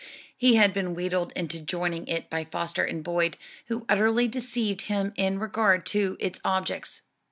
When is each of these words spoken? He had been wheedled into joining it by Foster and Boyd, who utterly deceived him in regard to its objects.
He 0.35 0.55
had 0.55 0.73
been 0.73 0.95
wheedled 0.95 1.31
into 1.35 1.59
joining 1.59 2.07
it 2.07 2.27
by 2.27 2.45
Foster 2.45 2.83
and 2.83 3.03
Boyd, 3.03 3.37
who 3.67 3.85
utterly 3.87 4.27
deceived 4.27 4.81
him 4.87 5.13
in 5.15 5.37
regard 5.37 5.85
to 5.85 6.17
its 6.19 6.39
objects. 6.43 7.03